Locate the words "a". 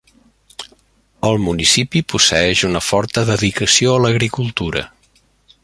3.97-4.01